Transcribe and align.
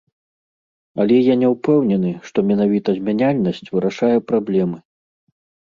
Але 1.03 1.19
я 1.19 1.35
не 1.41 1.51
ўпэўнены, 1.55 2.15
што 2.31 2.37
менавіта 2.53 2.89
змяняльнасць 2.97 3.65
вырашае 3.77 4.13
праблемы. 4.33 4.77